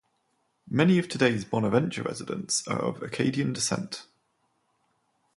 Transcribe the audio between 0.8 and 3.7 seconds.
of today's Bonaventure residents are of Acadian